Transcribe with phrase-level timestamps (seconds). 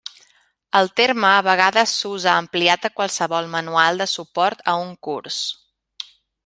[0.77, 5.41] El terme a vegades s'usa ampliat a qualsevol manual de suport a un curs.